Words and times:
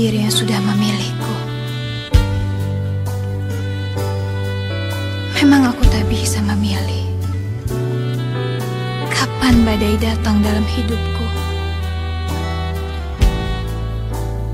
sendiri 0.00 0.24
yang 0.24 0.32
sudah 0.32 0.56
memilihku. 0.64 1.34
Memang 5.36 5.68
aku 5.68 5.84
tak 5.92 6.08
bisa 6.08 6.40
memilih 6.40 7.04
kapan 9.12 9.60
badai 9.60 10.00
datang 10.00 10.40
dalam 10.40 10.64
hidupku. 10.64 11.26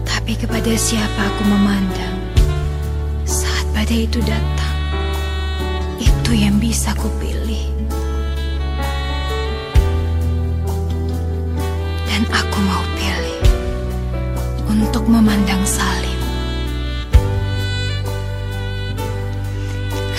Tapi 0.03 0.34
kepada 0.34 0.75
siapa 0.75 1.31
aku 1.31 1.43
memandang 1.47 2.19
saat 3.23 3.71
badai 3.71 4.11
itu 4.11 4.19
datang, 4.27 4.77
itu 6.03 6.34
yang 6.34 6.59
bisa 6.59 6.91
kupilih. 6.99 7.75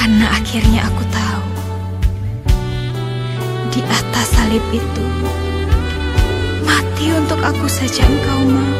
Karena 0.07 0.40
akhirnya 0.40 0.88
aku 0.88 1.03
tahu 1.12 1.44
di 3.75 3.84
atas 3.84 4.40
salib 4.40 4.63
itu 4.72 5.06
mati 6.63 7.12
untuk 7.12 7.35
aku 7.44 7.68
saja 7.68 8.07
engkau 8.07 8.40
mau. 8.47 8.72